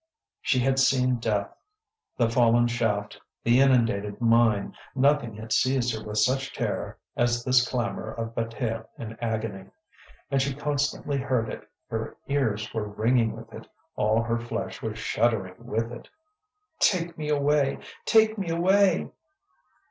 She 0.41 0.57
had 0.57 0.79
seen 0.79 1.17
death. 1.17 1.55
The 2.17 2.27
fallen 2.27 2.65
shaft, 2.65 3.21
the 3.43 3.59
inundated 3.61 4.19
mine, 4.19 4.75
nothing 4.95 5.35
had 5.35 5.51
seized 5.51 5.93
her 5.95 6.03
with 6.03 6.17
such 6.17 6.55
terror 6.55 6.97
as 7.15 7.43
this 7.43 7.69
clamour 7.69 8.09
of 8.11 8.33
Bataille 8.33 8.89
in 8.97 9.15
agony. 9.21 9.69
And 10.31 10.41
she 10.41 10.55
constantly 10.55 11.17
heard 11.19 11.49
it; 11.49 11.69
her 11.87 12.17
ears 12.27 12.73
were 12.73 12.87
ringing 12.89 13.33
with 13.35 13.53
it; 13.53 13.67
all 13.95 14.23
her 14.23 14.39
flesh 14.39 14.81
was 14.81 14.97
shuddering 14.97 15.53
with 15.63 15.91
it. 15.91 16.09
"Take 16.79 17.15
me 17.15 17.29
away! 17.29 17.77
take 18.07 18.39
me 18.39 18.49
away!" 18.49 19.11